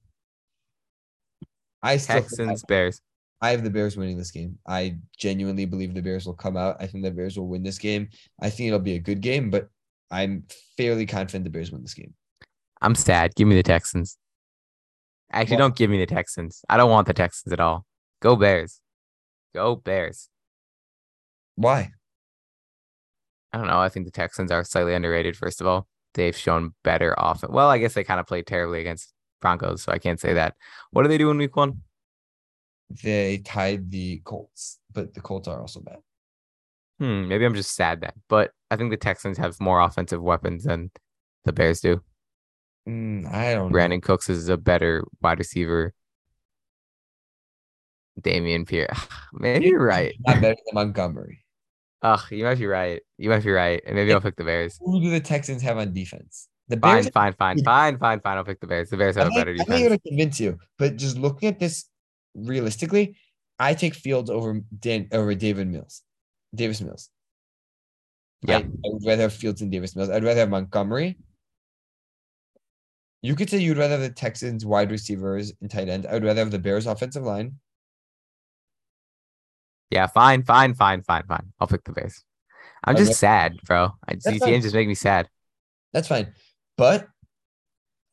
I 1.82 1.96
still 1.96 2.16
think 2.16 2.24
I- 2.24 2.28
Texans 2.28 2.64
Bears. 2.64 3.00
I 3.42 3.50
have 3.50 3.62
the 3.62 3.70
Bears 3.70 3.98
winning 3.98 4.16
this 4.16 4.30
game. 4.30 4.58
I 4.66 4.96
genuinely 5.18 5.66
believe 5.66 5.94
the 5.94 6.00
Bears 6.00 6.24
will 6.24 6.32
come 6.34 6.56
out. 6.56 6.76
I 6.80 6.86
think 6.86 7.04
the 7.04 7.10
Bears 7.10 7.38
will 7.38 7.48
win 7.48 7.62
this 7.62 7.78
game. 7.78 8.08
I 8.40 8.48
think 8.48 8.68
it'll 8.68 8.78
be 8.78 8.94
a 8.94 8.98
good 8.98 9.20
game, 9.20 9.50
but 9.50 9.68
I'm 10.10 10.44
fairly 10.78 11.04
confident 11.04 11.44
the 11.44 11.50
Bears 11.50 11.70
win 11.70 11.82
this 11.82 11.92
game. 11.92 12.14
I'm 12.80 12.94
sad. 12.94 13.34
Give 13.34 13.46
me 13.46 13.54
the 13.54 13.62
Texans. 13.62 14.16
Actually, 15.30 15.56
Why? 15.56 15.60
don't 15.60 15.76
give 15.76 15.90
me 15.90 15.98
the 15.98 16.06
Texans. 16.06 16.64
I 16.70 16.78
don't 16.78 16.90
want 16.90 17.06
the 17.06 17.12
Texans 17.14 17.52
at 17.52 17.60
all. 17.60 17.84
Go 18.22 18.36
Bears. 18.36 18.80
Go 19.54 19.76
Bears. 19.76 20.30
Why? 21.56 21.90
I 23.52 23.58
don't 23.58 23.66
know. 23.66 23.80
I 23.80 23.90
think 23.90 24.06
the 24.06 24.12
Texans 24.12 24.50
are 24.50 24.64
slightly 24.64 24.94
underrated. 24.94 25.36
First 25.36 25.60
of 25.60 25.66
all, 25.66 25.86
they've 26.16 26.36
shown 26.36 26.74
better 26.82 27.14
offense. 27.16 27.52
Well, 27.52 27.68
I 27.68 27.78
guess 27.78 27.94
they 27.94 28.02
kind 28.02 28.18
of 28.18 28.26
played 28.26 28.46
terribly 28.46 28.80
against 28.80 29.12
Broncos, 29.40 29.82
so 29.82 29.92
I 29.92 29.98
can't 29.98 30.18
say 30.18 30.34
that. 30.34 30.56
What 30.90 31.02
do 31.02 31.08
they 31.08 31.18
do 31.18 31.30
in 31.30 31.38
Week 31.38 31.54
One? 31.54 31.82
They 33.02 33.38
tied 33.38 33.90
the 33.90 34.20
Colts, 34.24 34.78
but 34.92 35.14
the 35.14 35.20
Colts 35.20 35.46
are 35.46 35.60
also 35.60 35.80
bad. 35.80 35.98
Hmm, 36.98 37.28
maybe 37.28 37.44
I'm 37.44 37.54
just 37.54 37.74
sad 37.74 38.00
then. 38.00 38.12
But 38.28 38.52
I 38.70 38.76
think 38.76 38.90
the 38.90 38.96
Texans 38.96 39.38
have 39.38 39.60
more 39.60 39.80
offensive 39.80 40.22
weapons 40.22 40.64
than 40.64 40.90
the 41.44 41.52
Bears 41.52 41.80
do. 41.80 42.00
Mm, 42.88 43.32
I 43.32 43.54
don't 43.54 43.70
know. 43.70 43.78
Brandin 43.78 44.02
Cooks 44.02 44.30
is 44.30 44.48
a 44.48 44.56
better 44.56 45.04
wide 45.20 45.38
receiver. 45.38 45.92
Dameon 48.20 48.66
Pierce, 48.66 48.98
Maybe 49.34 49.66
you're 49.66 49.84
right. 49.84 50.14
Not 50.26 50.40
better 50.40 50.56
than 50.64 50.74
Montgomery. 50.74 51.44
Ugh, 52.06 52.20
you 52.30 52.44
might 52.44 52.58
be 52.58 52.66
right. 52.66 53.02
You 53.18 53.30
might 53.30 53.42
be 53.42 53.50
right. 53.50 53.82
And 53.84 53.96
maybe 53.96 54.12
I'll 54.12 54.20
pick 54.20 54.36
the 54.36 54.44
Bears. 54.44 54.78
Who 54.80 55.00
do 55.00 55.10
the 55.10 55.18
Texans 55.18 55.60
have 55.62 55.76
on 55.76 55.92
defense? 55.92 56.48
The 56.68 56.76
Fine, 56.76 57.02
Bears. 57.02 57.08
fine, 57.10 57.32
fine, 57.32 57.64
fine, 57.64 57.98
fine, 57.98 58.20
fine. 58.20 58.36
I'll 58.36 58.44
pick 58.44 58.60
the 58.60 58.68
Bears. 58.68 58.90
The 58.90 58.96
Bears 58.96 59.16
have 59.16 59.26
I'm 59.26 59.32
a 59.32 59.34
better 59.34 59.50
I'm 59.50 59.56
not 59.56 59.66
going 59.66 59.90
to 59.90 59.98
convince 59.98 60.38
you, 60.38 60.56
but 60.78 60.94
just 60.96 61.18
looking 61.18 61.48
at 61.48 61.58
this 61.58 61.86
realistically, 62.36 63.16
I 63.58 63.74
take 63.74 63.94
Fields 63.94 64.30
over 64.30 64.60
Dan 64.78 65.08
over 65.10 65.34
David 65.34 65.66
Mills, 65.66 66.02
Davis 66.54 66.80
Mills. 66.80 67.10
Yeah. 68.42 68.58
I, 68.58 68.60
I 68.60 68.64
would 68.84 69.04
rather 69.04 69.22
have 69.22 69.32
Fields 69.32 69.58
than 69.58 69.70
Davis 69.70 69.96
Mills. 69.96 70.08
I'd 70.08 70.22
rather 70.22 70.40
have 70.40 70.50
Montgomery. 70.50 71.18
You 73.22 73.34
could 73.34 73.50
say 73.50 73.58
you'd 73.58 73.78
rather 73.78 73.94
have 73.94 74.02
the 74.02 74.10
Texans 74.10 74.64
wide 74.64 74.92
receivers 74.92 75.52
and 75.60 75.68
tight 75.68 75.88
end. 75.88 76.06
I 76.06 76.12
would 76.12 76.24
rather 76.24 76.40
have 76.40 76.52
the 76.52 76.58
Bears 76.60 76.86
offensive 76.86 77.24
line. 77.24 77.54
Yeah, 79.90 80.06
fine, 80.06 80.42
fine, 80.42 80.74
fine, 80.74 81.02
fine, 81.02 81.22
fine. 81.26 81.52
I'll 81.60 81.68
pick 81.68 81.84
the 81.84 81.92
Bears. 81.92 82.24
I'm 82.84 82.96
Okay. 82.96 83.04
just 83.04 83.18
sad, 83.20 83.56
bro. 83.64 83.92
I, 84.08 84.14
these 84.14 84.22
fine. 84.24 84.38
games 84.40 84.64
just 84.64 84.74
make 84.74 84.88
me 84.88 84.94
sad. 84.94 85.28
That's 85.92 86.08
fine. 86.08 86.34
But 86.76 87.08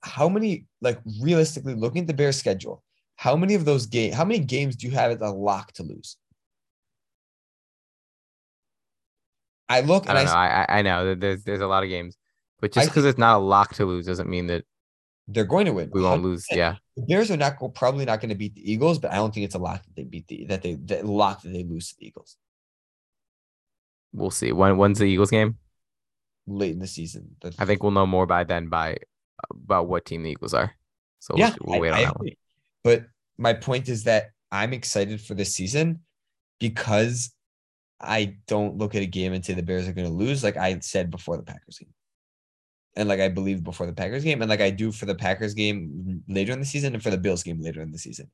how 0.01 0.29
many, 0.29 0.65
like 0.81 0.99
realistically, 1.21 1.75
looking 1.75 2.01
at 2.01 2.07
the 2.07 2.13
Bears 2.13 2.37
schedule, 2.37 2.83
how 3.15 3.35
many 3.35 3.53
of 3.55 3.65
those 3.65 3.85
games, 3.85 4.15
how 4.15 4.25
many 4.25 4.39
games 4.39 4.75
do 4.75 4.87
you 4.87 4.93
have 4.93 5.11
as 5.11 5.21
a 5.21 5.29
lock 5.33 5.71
to 5.73 5.83
lose? 5.83 6.17
I 9.69 9.81
look 9.81 10.07
I 10.07 10.09
and 10.09 10.17
I, 10.17 10.23
don't 10.23 10.25
know. 10.25 10.33
I 10.33 10.47
I 10.47 10.79
I 10.79 10.81
know 10.81 11.05
that 11.07 11.19
there's 11.19 11.43
there's 11.43 11.61
a 11.61 11.67
lot 11.67 11.83
of 11.83 11.89
games, 11.89 12.17
but 12.59 12.71
just 12.71 12.89
because 12.89 13.05
it's 13.05 13.17
not 13.17 13.37
a 13.37 13.39
lock 13.39 13.73
to 13.75 13.85
lose 13.85 14.05
doesn't 14.05 14.29
mean 14.29 14.47
that 14.47 14.65
they're 15.27 15.45
going 15.45 15.65
to 15.65 15.73
win. 15.73 15.89
we 15.93 16.01
won't 16.01 16.23
lose. 16.23 16.45
100%. 16.51 16.55
Yeah, 16.57 16.75
The 16.97 17.03
Bears 17.03 17.31
are 17.31 17.37
not 17.37 17.55
probably 17.75 18.05
not 18.05 18.19
going 18.19 18.29
to 18.29 18.35
beat 18.35 18.55
the 18.55 18.71
Eagles, 18.71 18.99
but 18.99 19.11
I 19.11 19.15
don't 19.15 19.33
think 19.33 19.45
it's 19.45 19.55
a 19.55 19.59
lock 19.59 19.83
that 19.83 19.95
they 19.95 20.03
beat 20.03 20.27
the 20.27 20.45
that 20.49 20.61
they 20.61 20.75
that 20.85 21.05
lock 21.05 21.41
that 21.41 21.49
they 21.49 21.63
lose 21.63 21.89
to 21.89 21.95
the 21.99 22.07
Eagles 22.07 22.37
we'll 24.13 24.31
see. 24.31 24.51
When 24.51 24.77
when's 24.77 24.99
the 24.99 25.05
Eagles 25.05 25.31
game? 25.31 25.57
late 26.45 26.73
in 26.73 26.79
the 26.79 26.87
season. 26.87 27.35
That's- 27.41 27.57
I 27.59 27.65
think 27.65 27.81
we'll 27.81 27.93
know 27.93 28.05
more 28.05 28.25
by 28.25 28.43
then 28.43 28.67
by 28.67 28.97
about 29.49 29.87
what 29.87 30.05
team 30.05 30.23
the 30.23 30.29
Eagles 30.29 30.53
are. 30.53 30.73
So 31.19 31.35
yeah, 31.37 31.55
we'll, 31.61 31.79
we'll 31.79 31.81
wait 31.81 31.91
I, 31.91 31.93
on 31.93 31.99
I 31.99 32.05
that 32.05 32.19
one. 32.19 32.29
But 32.83 33.05
my 33.37 33.53
point 33.53 33.87
is 33.87 34.03
that 34.03 34.31
I'm 34.51 34.73
excited 34.73 35.21
for 35.21 35.35
this 35.35 35.55
season 35.55 36.01
because 36.59 37.33
I 38.01 38.35
don't 38.45 38.77
look 38.77 38.93
at 38.93 39.01
a 39.01 39.05
game 39.05 39.31
and 39.31 39.43
say 39.43 39.53
the 39.53 39.63
Bears 39.63 39.87
are 39.87 39.93
going 39.93 40.07
to 40.07 40.13
lose, 40.13 40.43
like 40.43 40.57
I 40.57 40.77
said 40.79 41.09
before 41.09 41.37
the 41.37 41.43
Packers 41.43 41.79
game, 41.79 41.93
and 42.95 43.09
like 43.09 43.19
I 43.19 43.29
believe 43.29 43.63
before 43.63 43.85
the 43.85 43.93
Packers 43.93 44.23
game, 44.23 44.41
and 44.41 44.50
like 44.50 44.62
I 44.62 44.69
do 44.69 44.91
for 44.91 45.05
the 45.05 45.15
Packers 45.15 45.53
game 45.53 46.23
later 46.27 46.53
in 46.53 46.59
the 46.59 46.65
season 46.65 46.93
and 46.93 47.03
for 47.03 47.09
the 47.09 47.17
Bills 47.17 47.43
game 47.43 47.62
later 47.62 47.81
in 47.81 47.91
the 47.91 47.97
season. 47.97 48.29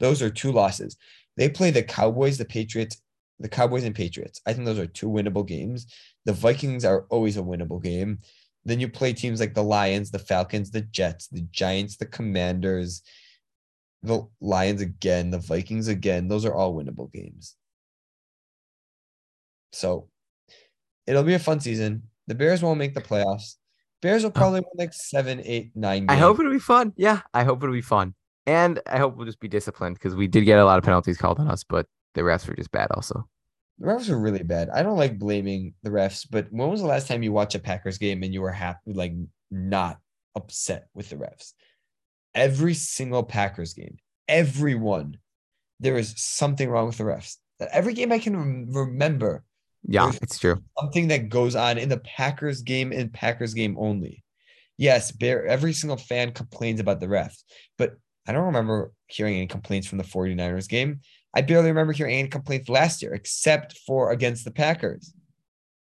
Those 0.00 0.22
are 0.22 0.30
two 0.30 0.52
losses. 0.52 0.96
They 1.36 1.48
play 1.48 1.70
the 1.70 1.82
Cowboys, 1.82 2.38
the 2.38 2.44
Patriots, 2.44 3.00
the 3.38 3.48
Cowboys 3.48 3.84
and 3.84 3.94
Patriots. 3.94 4.40
I 4.46 4.52
think 4.52 4.66
those 4.66 4.78
are 4.78 4.86
two 4.86 5.08
winnable 5.08 5.46
games. 5.46 5.86
The 6.24 6.32
Vikings 6.32 6.84
are 6.84 7.06
always 7.08 7.36
a 7.36 7.42
winnable 7.42 7.82
game. 7.82 8.18
Then 8.64 8.80
you 8.80 8.88
play 8.88 9.12
teams 9.12 9.40
like 9.40 9.54
the 9.54 9.62
Lions, 9.62 10.10
the 10.10 10.18
Falcons, 10.18 10.70
the 10.70 10.82
Jets, 10.82 11.28
the 11.28 11.42
Giants, 11.50 11.96
the 11.96 12.06
Commanders, 12.06 13.02
the 14.02 14.26
Lions 14.40 14.80
again, 14.80 15.30
the 15.30 15.38
Vikings 15.38 15.88
again. 15.88 16.28
Those 16.28 16.44
are 16.44 16.54
all 16.54 16.74
winnable 16.74 17.12
games. 17.12 17.56
So 19.72 20.08
it'll 21.06 21.22
be 21.24 21.34
a 21.34 21.38
fun 21.38 21.60
season. 21.60 22.04
The 22.26 22.34
Bears 22.34 22.62
won't 22.62 22.78
make 22.78 22.94
the 22.94 23.00
playoffs. 23.00 23.56
Bears 24.02 24.24
will 24.24 24.32
probably 24.32 24.60
win 24.60 24.70
like 24.76 24.92
seven, 24.92 25.40
eight, 25.44 25.70
nine. 25.76 26.06
I 26.08 26.16
hope 26.16 26.38
it'll 26.40 26.52
be 26.52 26.58
fun. 26.58 26.92
Yeah, 26.96 27.20
I 27.32 27.44
hope 27.44 27.62
it'll 27.62 27.72
be 27.72 27.80
fun, 27.80 28.14
and 28.46 28.80
I 28.86 28.98
hope 28.98 29.16
we'll 29.16 29.26
just 29.26 29.40
be 29.40 29.48
disciplined 29.48 29.94
because 29.94 30.16
we 30.16 30.26
did 30.26 30.44
get 30.44 30.58
a 30.58 30.64
lot 30.64 30.78
of 30.78 30.84
penalties 30.84 31.16
called 31.16 31.38
on 31.38 31.48
us, 31.48 31.64
but 31.64 31.86
the 32.14 32.22
refs 32.22 32.46
were 32.48 32.56
just 32.56 32.72
bad. 32.72 32.88
Also, 32.90 33.28
the 33.78 33.86
refs 33.86 34.10
were 34.10 34.18
really 34.18 34.42
bad. 34.42 34.68
I 34.70 34.82
don't 34.82 34.98
like 34.98 35.20
blaming 35.20 35.74
the 35.84 35.90
refs, 35.90 36.26
but 36.28 36.48
when 36.50 36.68
was 36.68 36.80
the 36.80 36.86
last 36.86 37.06
time 37.06 37.22
you 37.22 37.32
watched 37.32 37.54
a 37.54 37.60
Packers 37.60 37.98
game 37.98 38.24
and 38.24 38.34
you 38.34 38.42
were 38.42 38.50
happy, 38.50 38.92
like 38.92 39.14
not 39.50 39.98
upset 40.34 40.88
with 40.94 41.08
the 41.08 41.16
refs? 41.16 41.52
Every 42.34 42.74
single 42.74 43.22
Packers 43.22 43.72
game, 43.72 43.98
everyone, 44.26 45.18
there 45.78 45.96
is 45.96 46.14
something 46.16 46.68
wrong 46.68 46.86
with 46.86 46.98
the 46.98 47.04
refs. 47.04 47.36
Every 47.70 47.94
game 47.94 48.10
I 48.10 48.18
can 48.18 48.36
rem- 48.36 48.66
remember, 48.70 49.44
yeah, 49.86 50.04
There's- 50.04 50.18
it's 50.22 50.38
true. 50.38 50.62
something 50.78 51.08
that 51.08 51.28
goes 51.28 51.54
on 51.56 51.78
in 51.78 51.88
the 51.88 51.98
Packers 51.98 52.62
game 52.62 52.92
and 52.92 53.12
Packers 53.12 53.54
game 53.54 53.76
only. 53.78 54.22
Yes, 54.78 55.12
bear, 55.12 55.46
every 55.46 55.72
single 55.72 55.96
fan 55.96 56.32
complains 56.32 56.80
about 56.80 57.00
the 57.00 57.06
refs, 57.06 57.42
but 57.78 57.94
I 58.26 58.32
don't 58.32 58.46
remember 58.46 58.92
hearing 59.06 59.36
any 59.36 59.46
complaints 59.46 59.86
from 59.86 59.98
the 59.98 60.04
49ers 60.04 60.68
game. 60.68 61.00
I 61.34 61.42
barely 61.42 61.68
remember 61.68 61.92
hearing 61.92 62.14
any 62.14 62.28
complaints 62.28 62.68
last 62.68 63.02
year, 63.02 63.14
except 63.14 63.78
for 63.86 64.12
against 64.12 64.44
the 64.44 64.50
Packers. 64.50 65.12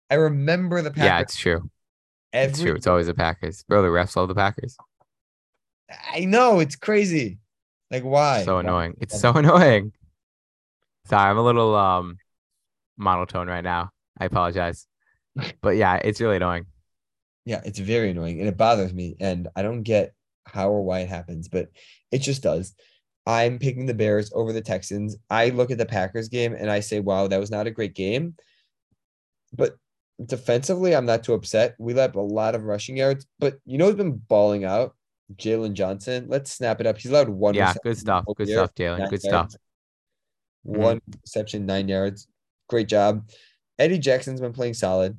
I 0.10 0.16
remember 0.16 0.82
the 0.82 0.92
Packers 0.92 1.06
Yeah, 1.06 1.20
it's 1.20 1.36
true. 1.36 1.70
It's 2.34 2.62
true. 2.62 2.74
It's 2.76 2.88
always 2.88 3.08
the 3.08 3.14
Packers, 3.14 3.64
bro. 3.64 3.82
The 3.82 3.88
refs 3.88 4.16
love 4.16 4.28
the 4.28 4.36
Packers. 4.36 4.78
I 6.14 6.26
know 6.26 6.60
it's 6.60 6.76
crazy. 6.76 7.40
Like 7.92 8.04
why? 8.04 8.44
So 8.44 8.60
annoying. 8.60 8.96
It's 9.02 9.20
so 9.20 9.34
annoying. 9.36 9.92
Sorry, 11.08 11.30
I'm 11.30 11.38
a 11.38 11.44
little 11.44 11.76
um 11.76 12.18
monotone 13.00 13.48
right 13.48 13.64
now. 13.64 13.90
I 14.20 14.26
apologize. 14.26 14.86
But 15.62 15.78
yeah, 15.78 15.96
it's 15.96 16.22
really 16.22 16.36
annoying. 16.36 16.66
Yeah, 17.46 17.62
it's 17.66 17.80
very 17.80 18.12
annoying 18.12 18.40
and 18.40 18.48
it 18.48 18.58
bothers 18.58 18.94
me. 18.94 19.16
And 19.20 19.48
I 19.56 19.62
don't 19.62 19.84
get 19.84 20.14
how 20.46 20.70
or 20.70 20.84
why 20.84 21.00
it 21.00 21.10
happens, 21.10 21.48
but 21.48 21.70
it 22.12 22.20
just 22.20 22.44
does. 22.44 22.76
I'm 23.26 23.60
picking 23.60 23.86
the 23.86 23.94
Bears 23.94 24.32
over 24.34 24.54
the 24.54 24.62
Texans. 24.62 25.16
I 25.30 25.50
look 25.50 25.72
at 25.72 25.78
the 25.78 25.86
Packers 25.86 26.30
game 26.30 26.54
and 26.54 26.70
I 26.70 26.80
say, 26.82 27.00
wow, 27.00 27.28
that 27.28 27.40
was 27.40 27.52
not 27.52 27.68
a 27.68 27.72
great 27.72 27.96
game. 27.96 28.36
But 29.54 29.76
defensively, 30.24 30.96
I'm 30.96 31.06
not 31.06 31.24
too 31.24 31.34
upset. 31.34 31.76
We 31.80 31.94
let 31.94 32.12
up 32.12 32.16
a 32.16 32.20
lot 32.20 32.56
of 32.56 32.64
rushing 32.64 32.98
yards, 32.98 33.26
but 33.40 33.60
you 33.66 33.78
know 33.78 33.86
who's 33.86 33.96
been 33.96 34.18
balling 34.18 34.66
out? 34.66 34.96
Jaylon 35.36 35.74
Johnson. 35.74 36.26
Let's 36.28 36.52
snap 36.52 36.82
it 36.82 36.88
up. 36.88 36.98
He's 36.98 37.12
allowed 37.12 37.30
one. 37.30 37.54
Yeah, 37.54 37.74
good 37.84 37.98
stuff. 37.98 38.26
Good 38.36 38.48
year, 38.48 38.58
stuff, 38.58 38.76
Jalen. 38.76 39.10
Good 39.10 39.22
stuff. 39.22 39.54
One 40.64 41.00
reception, 41.24 41.66
nine 41.66 41.88
yards. 41.88 42.28
Great 42.70 42.88
job. 42.88 43.28
Eddie 43.78 44.00
Jackson's 44.00 44.42
been 44.42 44.54
playing 44.54 44.76
solid. 44.76 45.18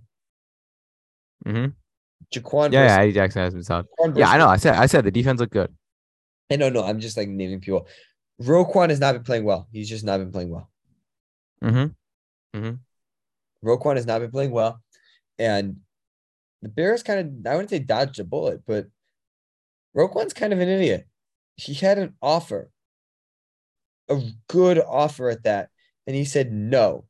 hmm 1.45 1.67
Jaquan. 2.33 2.73
Yeah, 2.73 2.85
yeah, 2.85 3.01
Eddie 3.01 3.13
Jackson 3.13 3.43
has 3.43 3.55
been 3.55 3.65
solid. 3.65 3.87
Jaquan 3.99 4.17
Yeah, 4.17 4.31
I 4.31 4.39
know. 4.39 4.47
I 4.47 4.57
said 4.57 4.75
I 4.75 4.87
said 4.87 5.05
the 5.05 5.11
defense 5.11 5.41
looked 5.41 5.53
good. 5.53 5.75
I 6.51 6.57
know, 6.57 6.69
no, 6.69 6.85
I'm 6.85 7.01
just 7.01 7.17
like 7.17 7.29
naming 7.29 7.61
people. 7.61 7.87
Roquan 8.43 8.91
has 8.91 9.01
not 9.01 9.15
been 9.15 9.23
playing 9.23 9.45
well. 9.45 9.69
He's 9.73 9.89
just 9.89 10.05
not 10.05 10.19
been 10.19 10.33
playing 10.33 10.51
well. 10.51 10.71
Mm-hmm. 11.63 12.75
Roquan 13.65 13.97
has 13.97 14.07
not 14.07 14.21
been 14.21 14.31
playing 14.31 14.51
well. 14.51 14.83
And 15.39 15.77
the 16.63 16.69
Bears 16.69 17.03
kind 17.03 17.21
of, 17.21 17.51
I 17.51 17.55
wouldn't 17.55 17.71
say 17.71 17.79
dodged 17.79 18.19
a 18.19 18.25
bullet, 18.25 18.63
but 18.67 18.87
Roquan's 19.97 20.33
kind 20.33 20.53
of 20.53 20.61
an 20.61 20.69
idiot. 20.69 21.07
He 21.57 21.75
had 21.75 21.99
an 21.99 22.15
offer, 22.21 22.71
a 24.09 24.21
good 24.49 24.79
offer 24.79 25.29
at 25.29 25.45
that. 25.45 25.69
And 26.07 26.17
he 26.17 26.25
said 26.25 26.53
no. 26.53 27.05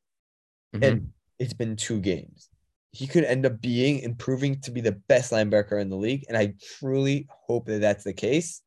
Mhm. 0.74 0.86
And 0.86 1.12
it's 1.38 1.52
been 1.52 1.76
two 1.76 2.00
games. 2.00 2.50
He 2.92 3.06
could 3.06 3.24
end 3.24 3.46
up 3.46 3.60
being 3.60 4.04
and 4.04 4.18
proving 4.18 4.60
to 4.62 4.70
be 4.70 4.80
the 4.80 4.92
best 4.92 5.32
linebacker 5.32 5.80
in 5.80 5.90
the 5.90 5.96
league. 5.96 6.24
And 6.28 6.36
I 6.36 6.54
truly 6.78 7.28
hope 7.30 7.66
that 7.66 7.80
that's 7.80 8.04
the 8.04 8.12
case. 8.12 8.62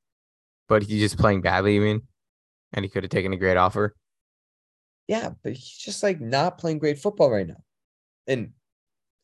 But 0.67 0.83
he's 0.83 1.01
just 1.01 1.17
playing 1.17 1.41
badly, 1.41 1.75
you 1.75 1.81
mean? 1.81 2.01
And 2.74 2.86
he 2.86 2.89
could 2.89 3.03
have 3.03 3.12
taken 3.12 3.33
a 3.33 3.38
great 3.38 3.57
offer. 3.57 3.95
Yeah, 5.07 5.31
but 5.43 5.53
he's 5.53 5.77
just 5.77 6.01
like 6.01 6.22
not 6.22 6.57
playing 6.57 6.79
great 6.79 6.98
football 6.98 7.29
right 7.29 7.48
now. 7.48 7.62
And 8.27 8.53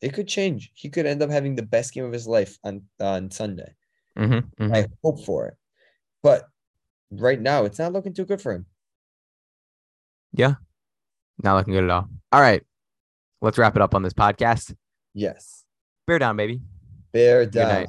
it 0.02 0.12
could 0.12 0.28
change. 0.28 0.70
He 0.74 0.90
could 0.90 1.06
end 1.06 1.22
up 1.22 1.30
having 1.30 1.54
the 1.54 1.62
best 1.62 1.94
game 1.94 2.04
of 2.04 2.12
his 2.12 2.26
life 2.26 2.58
on 2.64 2.82
on 3.00 3.30
Sunday. 3.30 3.74
Mm-hmm, 4.18 4.72
I 4.72 4.86
hope 5.02 5.24
for 5.24 5.48
it. 5.48 5.54
But 6.22 6.46
right 7.10 7.40
now, 7.40 7.64
it's 7.64 7.78
not 7.78 7.92
looking 7.92 8.12
too 8.12 8.26
good 8.26 8.42
for 8.42 8.52
him. 8.52 8.66
Yeah, 10.32 10.56
not 11.42 11.56
looking 11.56 11.74
good 11.74 11.84
at 11.84 11.90
all. 11.90 12.08
All 12.32 12.40
right. 12.40 12.62
Let's 13.42 13.58
wrap 13.58 13.76
it 13.76 13.82
up 13.82 13.94
on 13.94 14.02
this 14.02 14.12
podcast. 14.12 14.74
Yes. 15.14 15.64
Bear 16.06 16.18
down, 16.18 16.36
baby. 16.36 16.60
Bear 17.12 17.44
Good 17.44 17.52
down. 17.52 17.68
night. 17.68 17.88